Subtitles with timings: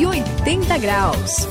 [0.00, 1.46] 180 graus.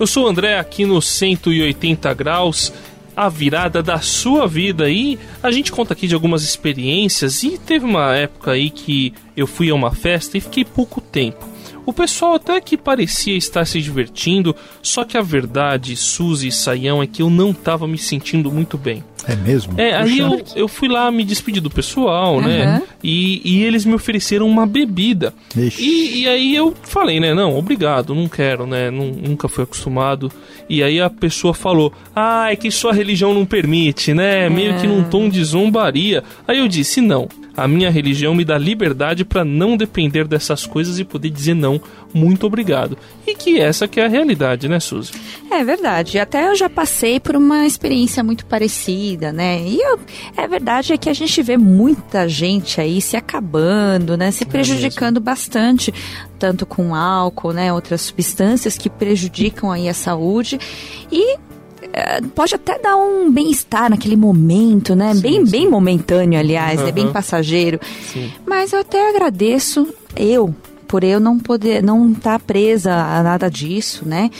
[0.00, 2.72] Eu sou o André aqui no 180 graus,
[3.14, 7.84] a virada da sua vida e a gente conta aqui de algumas experiências e teve
[7.84, 11.46] uma época aí que eu fui a uma festa e fiquei pouco tempo.
[11.86, 17.00] O pessoal até que parecia estar se divertindo, só que a verdade, Suzy e Saião,
[17.00, 19.04] é que eu não estava me sentindo muito bem.
[19.26, 19.80] É mesmo?
[19.80, 22.42] É, aí eu, eu fui lá me despedir do pessoal, uhum.
[22.42, 22.82] né?
[23.02, 25.32] E, e eles me ofereceram uma bebida.
[25.78, 27.34] E, e, aí eu falei, né?
[27.34, 28.90] Não, obrigado, não quero, né?
[28.90, 30.30] nunca fui acostumado.
[30.68, 34.48] E aí a pessoa falou: Ah, é que sua religião não permite, né?
[34.48, 36.22] Meio que num tom de zombaria.
[36.46, 40.98] Aí eu disse: Não, a minha religião me dá liberdade para não depender dessas coisas
[40.98, 41.80] e poder dizer não,
[42.12, 42.96] muito obrigado.
[43.26, 45.12] E que essa que é a realidade, né, Suzy?
[45.50, 46.18] É verdade.
[46.18, 49.62] Até eu já passei por uma experiência muito parecida, né?
[49.62, 49.98] E eu,
[50.36, 54.30] é verdade é que a gente vê muita gente aí se acabando, né?
[54.30, 55.92] Se é prejudicando é bastante,
[56.38, 57.72] tanto com álcool, né?
[57.72, 60.58] Outras substâncias que prejudicam aí a saúde.
[61.10, 61.36] E
[61.92, 65.14] é, pode até dar um bem-estar naquele momento, né?
[65.14, 65.50] Sim, bem, sim.
[65.50, 66.88] bem momentâneo, aliás, uhum.
[66.88, 67.78] é bem passageiro.
[68.12, 68.32] Sim.
[68.46, 70.54] Mas eu até agradeço, eu,
[70.88, 74.30] por eu não poder, não estar tá presa a nada disso, né?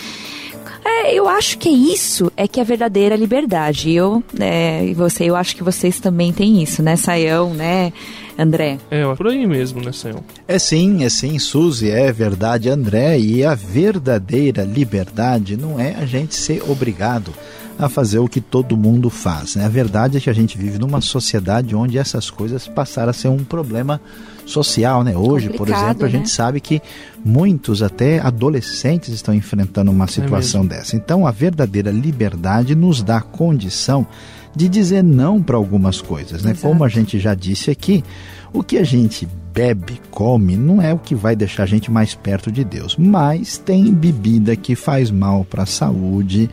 [0.84, 3.92] É, eu acho que isso é que é a verdadeira liberdade.
[3.92, 7.92] Eu, é, e você, eu acho que vocês também têm isso, né, Saião, né,
[8.38, 8.78] André?
[8.90, 10.24] É, por aí mesmo, né, Saião?
[10.48, 13.18] É sim, é sim, Suzy, é verdade, André.
[13.18, 17.32] E a verdadeira liberdade não é a gente ser obrigado
[17.78, 19.56] a fazer o que todo mundo faz.
[19.56, 19.64] Né?
[19.64, 23.28] A verdade é que a gente vive numa sociedade onde essas coisas passaram a ser
[23.28, 24.00] um problema
[24.46, 25.16] social, né?
[25.16, 26.12] Hoje, Complicado, por exemplo, a né?
[26.12, 26.80] gente sabe que
[27.24, 30.96] muitos até adolescentes estão enfrentando uma é situação é dessa.
[30.96, 34.06] Então, a verdadeira liberdade nos dá condição
[34.54, 36.50] de dizer não para algumas coisas, né?
[36.50, 36.66] Exato.
[36.66, 38.04] Como a gente já disse aqui,
[38.52, 42.14] o que a gente bebe, come, não é o que vai deixar a gente mais
[42.14, 42.96] perto de Deus.
[42.96, 46.50] Mas tem bebida que faz mal para a saúde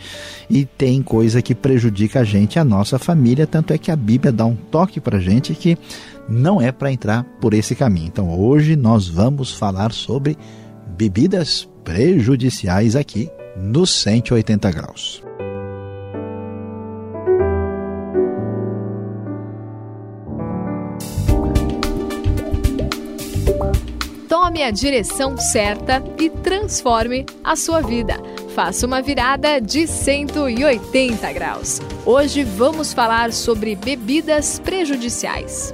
[0.50, 3.48] e tem coisa que prejudica a gente, a nossa família.
[3.48, 5.78] Tanto é que a Bíblia dá um toque para a gente que
[6.30, 8.08] não é para entrar por esse caminho.
[8.08, 10.38] Então hoje nós vamos falar sobre
[10.96, 15.24] bebidas prejudiciais aqui no 180 graus.
[24.28, 28.16] Tome a direção certa e transforme a sua vida.
[28.56, 31.80] Faça uma virada de 180 graus.
[32.06, 35.72] Hoje vamos falar sobre bebidas prejudiciais.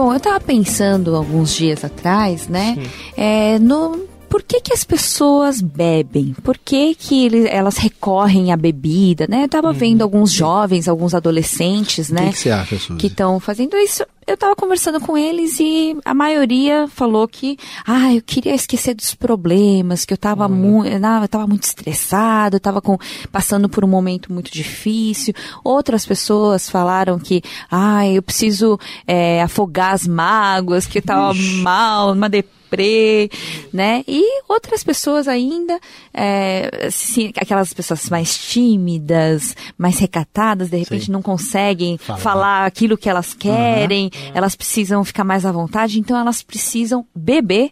[0.00, 2.78] Bom, eu estava pensando alguns dias atrás, né,
[3.14, 3.98] é, no,
[4.30, 6.34] por que, que as pessoas bebem?
[6.42, 9.44] Por que, que eles, elas recorrem à bebida, né?
[9.44, 9.74] Eu tava uhum.
[9.74, 12.28] vendo alguns jovens, alguns adolescentes, né?
[12.28, 12.98] O que, você acha, Suzy?
[12.98, 14.02] Que estão fazendo isso.
[14.30, 19.12] Eu tava conversando com eles e a maioria falou que, ah, eu queria esquecer dos
[19.12, 20.54] problemas, que eu tava, uhum.
[20.54, 22.96] mu muito estressado, eu tava com,
[23.32, 25.34] passando por um momento muito difícil.
[25.64, 31.56] Outras pessoas falaram que, ah, eu preciso é, afogar as mágoas, que eu tava Ixi.
[31.56, 33.30] mal, numa depressão deprê,
[33.72, 34.04] né?
[34.06, 35.78] E outras pessoas ainda,
[36.14, 41.12] é, assim, aquelas pessoas mais tímidas, mais recatadas, de repente Sim.
[41.12, 42.18] não conseguem falar.
[42.18, 42.66] falar.
[42.66, 44.32] aquilo que elas querem, uhum.
[44.34, 47.70] elas precisam ficar mais à vontade, então elas precisam beber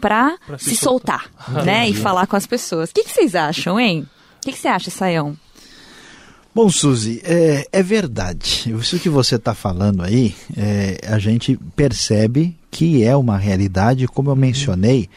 [0.00, 1.88] para se, se, soltar, soltar né?
[1.88, 2.90] e falar com as pessoas.
[2.90, 4.06] O que, que vocês acham, hein?
[4.38, 5.36] O que, que você acha, Saião?
[6.54, 8.72] Bom, Suzy, é, é, verdade.
[8.80, 14.30] Isso que você está falando aí, é, a gente percebe que é uma realidade, como
[14.30, 14.38] eu uhum.
[14.40, 15.08] mencionei,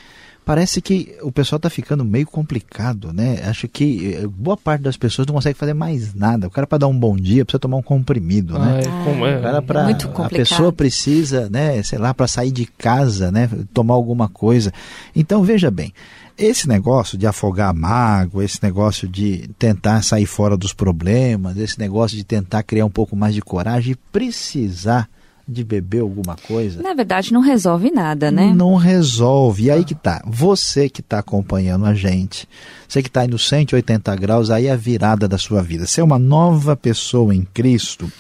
[0.44, 3.40] parece que o pessoal está ficando meio complicado, né?
[3.46, 6.48] Acho que eh, boa parte das pessoas não consegue fazer mais nada.
[6.48, 8.82] O cara para dar um bom dia precisa tomar um comprimido, né?
[8.84, 9.38] Ah, como é?
[9.38, 11.84] O cara pra, a pessoa precisa, né?
[11.84, 13.48] Sei lá, para sair de casa, né?
[13.72, 14.74] Tomar alguma coisa.
[15.16, 15.94] Então veja bem,
[16.36, 21.78] esse negócio de afogar a mágoa, esse negócio de tentar sair fora dos problemas, esse
[21.78, 25.07] negócio de tentar criar um pouco mais de coragem, precisar
[25.51, 26.81] de beber alguma coisa.
[26.81, 28.53] Na verdade, não resolve nada, né?
[28.56, 29.65] Não resolve.
[29.65, 30.24] E aí que tá.
[30.25, 32.48] Você que está acompanhando a gente,
[32.88, 35.86] você que está aí no 180 graus, aí é a virada da sua vida.
[35.98, 38.12] É uma nova pessoa em Cristo,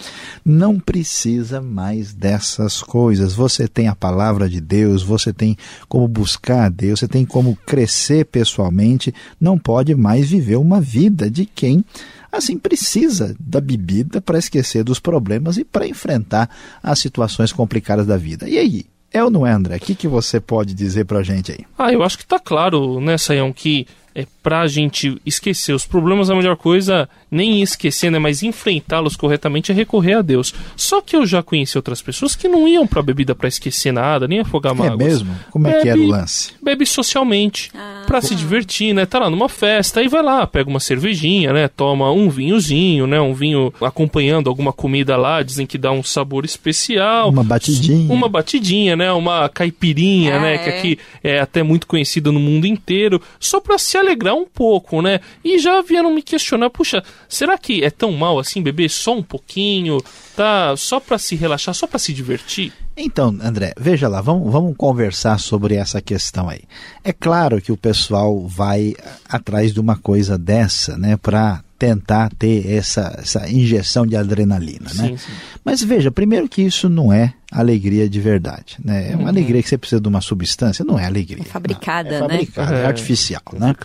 [0.45, 3.33] não precisa mais dessas coisas.
[3.33, 5.57] Você tem a palavra de Deus, você tem
[5.89, 11.29] como buscar a Deus, você tem como crescer pessoalmente, não pode mais viver uma vida
[11.29, 11.83] de quem
[12.31, 16.49] assim precisa da bebida para esquecer dos problemas e para enfrentar
[16.81, 18.47] as situações complicadas da vida.
[18.47, 18.85] E aí?
[19.13, 19.75] É ou não é, André?
[19.75, 21.65] O que, que você pode dizer para a gente aí?
[21.77, 23.85] Ah, eu acho que está claro, né, Sayão, que
[24.15, 29.71] é pra gente esquecer os problemas, a melhor coisa, nem esquecer, né, mas enfrentá-los corretamente
[29.71, 30.53] é recorrer a Deus.
[30.75, 34.27] Só que eu já conheci outras pessoas que não iam pra bebida para esquecer nada,
[34.27, 34.99] nem afogar mágoas.
[34.99, 35.39] É mesmo?
[35.49, 36.51] Como é bebe, que era o lance?
[36.61, 39.05] Bebe socialmente, ah, pra se divertir, né?
[39.05, 41.69] Tá lá numa festa, aí vai lá, pega uma cervejinha, né?
[41.69, 43.21] Toma um vinhozinho, né?
[43.21, 47.29] Um vinho acompanhando alguma comida lá, dizem que dá um sabor especial.
[47.29, 48.13] Uma batidinha.
[48.13, 49.11] Uma batidinha, né?
[49.13, 50.57] Uma caipirinha, né?
[50.57, 50.77] Que é.
[50.77, 55.21] aqui é até muito conhecida no mundo inteiro, só pra se alegrar um pouco, né?
[55.45, 59.23] E já vieram me questionar, puxa, será que é tão mal assim beber só um
[59.23, 60.01] pouquinho,
[60.35, 60.75] tá?
[60.77, 62.73] Só para se relaxar, só para se divertir?
[62.95, 66.61] Então, André, veja lá, vamos, vamos conversar sobre essa questão aí.
[67.03, 68.93] É claro que o pessoal vai
[69.27, 75.07] atrás de uma coisa dessa, né, para tentar ter essa, essa injeção de adrenalina, né?
[75.07, 75.31] Sim, sim.
[75.65, 79.11] Mas veja, primeiro que isso não é alegria de verdade, né?
[79.11, 79.27] É uma uhum.
[79.29, 81.41] alegria que você precisa de uma substância, não é alegria.
[81.41, 82.27] É fabricada, não.
[82.27, 82.83] É fabricada, né?
[82.83, 83.59] é artificial, é.
[83.59, 83.75] né?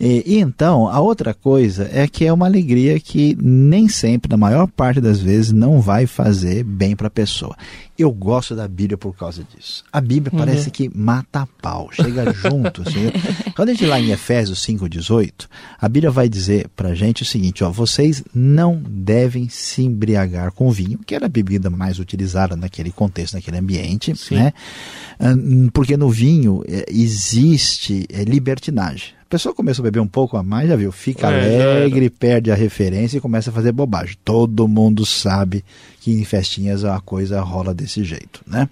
[0.00, 4.36] E, e, então, a outra coisa é que é uma alegria que nem sempre, na
[4.36, 7.56] maior parte das vezes, não vai fazer bem para a pessoa.
[7.98, 9.82] Eu gosto da Bíblia por causa disso.
[9.92, 10.38] A Bíblia uhum.
[10.38, 12.82] parece que mata a pau, chega junto.
[12.82, 13.10] assim.
[13.56, 15.48] Quando a gente lá em Efésios 5,18,
[15.80, 20.52] a Bíblia vai dizer para a gente o seguinte: ó, vocês não devem se embriagar
[20.52, 24.52] com vinho, que era a bebida mais utilizada naquele contexto, naquele ambiente, né?
[25.72, 29.17] Porque no vinho é, existe é, libertinagem.
[29.28, 32.50] A pessoa começa a beber um pouco a mais, já viu, fica é, alegre, perde
[32.50, 34.16] a referência e começa a fazer bobagem.
[34.24, 35.62] Todo mundo sabe
[36.00, 38.70] que em festinhas a coisa rola desse jeito, né?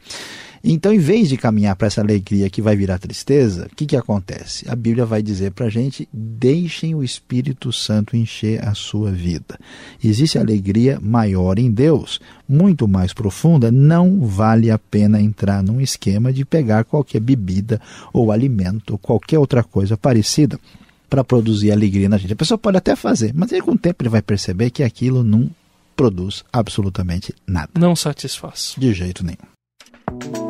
[0.62, 3.96] Então, em vez de caminhar para essa alegria que vai virar tristeza, o que, que
[3.96, 4.68] acontece?
[4.68, 9.58] A Bíblia vai dizer para a gente: deixem o Espírito Santo encher a sua vida.
[10.02, 13.70] Existe alegria maior em Deus, muito mais profunda.
[13.70, 17.80] Não vale a pena entrar num esquema de pegar qualquer bebida
[18.12, 20.58] ou alimento ou qualquer outra coisa parecida
[21.08, 22.32] para produzir alegria na gente.
[22.32, 25.22] A pessoa pode até fazer, mas aí, com o tempo ele vai perceber que aquilo
[25.22, 25.50] não
[25.96, 27.70] produz absolutamente nada.
[27.78, 28.74] Não satisfaz.
[28.76, 30.45] De jeito nenhum.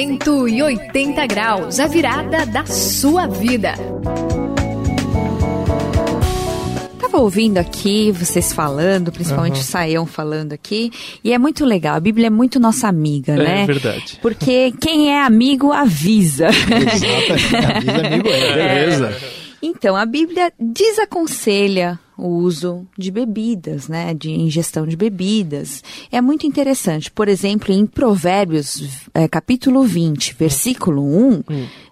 [0.00, 3.74] 180 graus, a virada da sua vida.
[6.98, 9.60] Tava ouvindo aqui vocês falando, principalmente uhum.
[9.60, 10.90] o Saião falando aqui,
[11.22, 11.96] e é muito legal.
[11.96, 13.62] A Bíblia é muito nossa amiga, é, né?
[13.64, 14.18] É verdade.
[14.22, 16.48] Porque quem é amigo avisa.
[16.48, 19.06] Exatamente, avisa amigo é, beleza.
[19.08, 19.40] É.
[19.60, 25.82] Então, a Bíblia desaconselha o uso de bebidas, né, de ingestão de bebidas.
[26.12, 27.10] É muito interessante.
[27.10, 31.42] Por exemplo, em Provérbios, é, capítulo 20, versículo 1, hum.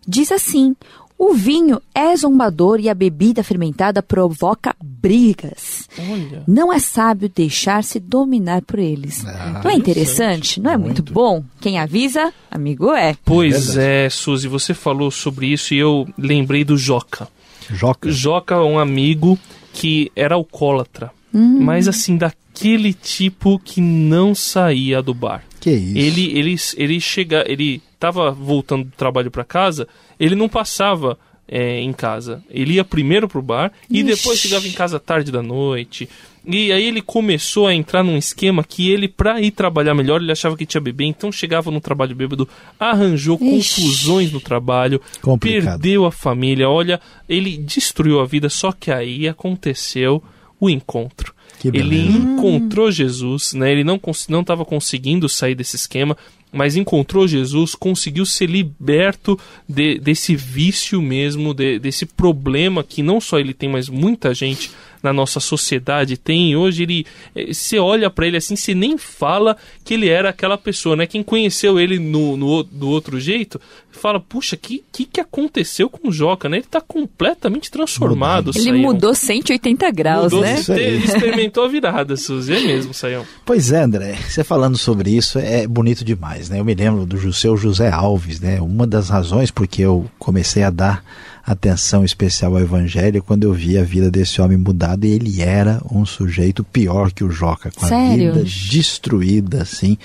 [0.07, 0.75] diz assim:
[1.19, 5.89] o vinho é zombador e a bebida fermentada provoca brigas.
[5.99, 6.45] Olha.
[6.47, 9.27] Não é sábio deixar-se dominar por eles.
[9.27, 10.61] Ah, não é interessante?
[10.61, 11.03] Não é muito.
[11.03, 11.13] muito.
[11.13, 11.43] bom?
[11.61, 13.17] Quem avisa, amigo é.
[13.25, 17.27] Pois é, é, Suzy, você falou sobre isso e eu lembrei do Joca.
[17.69, 18.13] Joca?
[18.13, 19.37] Joca é um amigo
[19.73, 21.11] que era alcoólatra.
[21.33, 21.61] Hum.
[21.61, 25.45] Mas assim, daquele tipo que não saía do bar.
[25.61, 25.99] Que isso?
[25.99, 29.89] Ele, ele, ele chega, ele tava voltando do trabalho para casa,
[30.19, 31.19] ele não passava
[31.49, 32.43] é, em casa.
[32.51, 34.01] Ele ia primeiro pro bar Ixi.
[34.01, 36.09] e depois chegava em casa tarde da noite.
[36.47, 40.33] E aí ele começou a entrar num esquema que ele, pra ir trabalhar melhor, ele
[40.33, 42.49] achava que tinha beber, então chegava no trabalho bêbado,
[42.81, 43.51] arranjou Ixi.
[43.51, 45.73] confusões no trabalho, Complicado.
[45.81, 50.23] perdeu a família, olha, ele destruiu a vida, só que aí aconteceu
[50.61, 51.35] o encontro.
[51.63, 53.71] ele encontrou Jesus, né?
[53.73, 56.17] Ele não não estava conseguindo sair desse esquema,
[56.53, 59.39] mas encontrou Jesus, conseguiu ser liberto
[59.69, 64.71] de, desse vício mesmo, de, desse problema que não só ele tem, mas muita gente
[65.03, 66.57] na nossa sociedade tem.
[66.57, 70.59] Hoje ele, eh, você olha para ele assim, você nem fala que ele era aquela
[70.59, 71.07] pessoa, né?
[71.07, 76.09] Quem conheceu ele no, no do outro jeito, fala, puxa, que que, que aconteceu com
[76.09, 76.59] o Joca, né?
[76.59, 78.51] Ele tá completamente transformado.
[78.55, 80.57] Ele mudou 180 graus, mudou, né?
[80.69, 83.25] Ele experimentou a virada, Suzy, é mesmo, Saião.
[83.45, 86.59] Pois é, André, você falando sobre isso é bonito demais, né?
[86.61, 88.61] Eu me lembro do seu José Alves, né?
[88.61, 91.05] Uma das razões porque eu comecei a dar
[91.49, 95.81] atenção especial ao Evangelho quando eu vi a vida desse homem mudada e ele era
[95.91, 98.31] um sujeito pior que o Joca, com Sério?
[98.31, 99.97] a vida destruída assim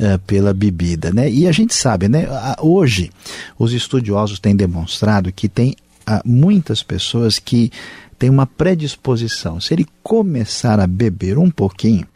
[0.00, 1.30] uh, pela bebida, né?
[1.30, 2.26] E a gente sabe, né?
[2.60, 3.10] Hoje
[3.58, 5.76] os estudiosos têm demonstrado que tem
[6.08, 7.70] uh, muitas pessoas que
[8.18, 9.60] têm uma predisposição.
[9.60, 12.06] Se ele começar a beber um pouquinho,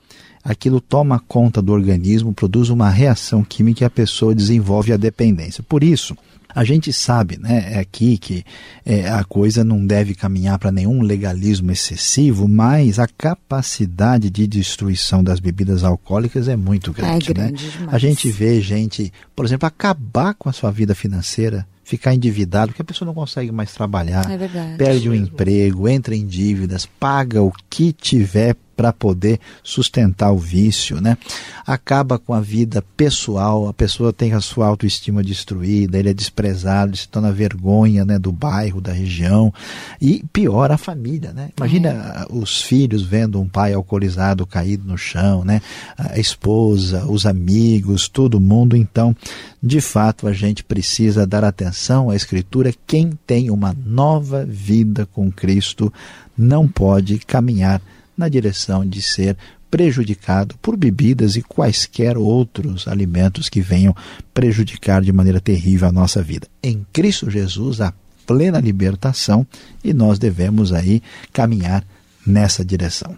[0.43, 5.63] aquilo toma conta do organismo, produz uma reação química e a pessoa desenvolve a dependência.
[5.63, 6.17] Por isso,
[6.55, 8.45] A gente sabe, né, é aqui que
[8.85, 15.23] é, a coisa não deve caminhar para nenhum legalismo excessivo, mas a capacidade de destruição
[15.23, 17.31] das bebidas alcoólicas é muito grande.
[17.31, 17.71] É grande né?
[17.71, 17.95] demais.
[17.95, 22.83] A gente vê gente, por exemplo, acabar com a sua vida financeira ficar endividado, porque
[22.83, 27.43] a pessoa não consegue mais trabalhar, é perde o um emprego, entra em dívidas, paga
[27.43, 31.19] o que tiver para poder sustentar o vício, né?
[31.67, 36.97] Acaba com a vida pessoal, a pessoa tem a sua autoestima destruída, ele é desprezado,
[36.97, 39.53] se torna vergonha, né, do bairro, da região
[40.01, 41.51] e pior a família, né?
[41.59, 42.27] Imagina é.
[42.35, 45.61] os filhos vendo um pai alcoolizado caído no chão, né?
[45.99, 49.15] A esposa, os amigos, todo mundo, então,
[49.63, 55.31] de fato, a gente precisa dar atenção à escritura, quem tem uma nova vida com
[55.31, 55.93] Cristo
[56.35, 57.83] não pode caminhar
[58.21, 59.37] na direção de ser
[59.71, 63.95] prejudicado por bebidas e quaisquer outros alimentos que venham
[64.35, 66.47] prejudicar de maneira terrível a nossa vida.
[66.63, 67.95] Em Cristo Jesus há
[68.27, 69.47] plena libertação
[69.83, 71.85] e nós devemos aí caminhar
[72.27, 73.17] nessa direção.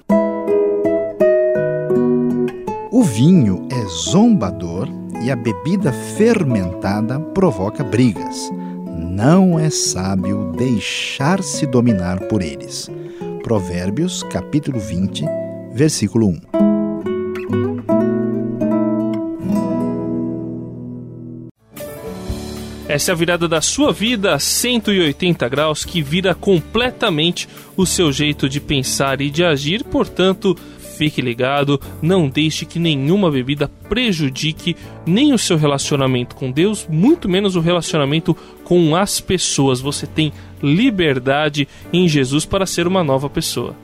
[2.90, 4.88] O vinho é zombador
[5.24, 8.50] e a bebida fermentada provoca brigas.
[8.96, 12.88] Não é sábio deixar-se dominar por eles.
[13.42, 15.24] Provérbios, capítulo 20,
[15.74, 16.40] versículo 1.
[22.88, 28.48] Essa é a virada da sua vida 180 graus que vira completamente o seu jeito
[28.48, 30.56] de pensar e de agir, portanto,
[31.02, 37.28] fique ligado, não deixe que nenhuma bebida prejudique nem o seu relacionamento com Deus, muito
[37.28, 39.80] menos o relacionamento com as pessoas.
[39.80, 40.32] Você tem
[40.62, 43.74] liberdade em Jesus para ser uma nova pessoa.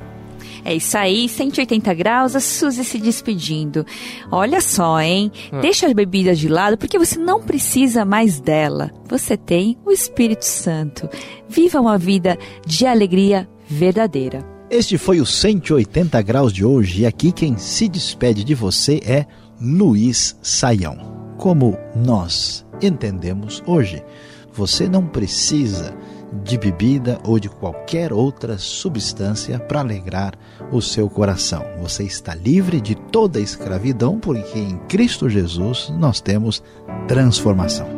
[0.65, 3.85] É isso aí, 180 graus, a Suzy se despedindo.
[4.31, 5.33] Olha só, hein?
[5.51, 5.59] Ah.
[5.59, 8.93] Deixa as bebidas de lado porque você não precisa mais dela.
[9.09, 11.09] Você tem o Espírito Santo.
[11.49, 14.58] Viva uma vida de alegria verdadeira.
[14.71, 19.25] Este foi o 180 graus de hoje e aqui quem se despede de você é
[19.59, 21.35] Luiz Saião.
[21.39, 24.05] Como nós entendemos hoje,
[24.53, 25.97] você não precisa
[26.45, 30.35] de bebida ou de qualquer outra substância para alegrar
[30.71, 31.65] o seu coração.
[31.81, 36.63] Você está livre de toda escravidão, porque em Cristo Jesus nós temos
[37.07, 37.98] transformação.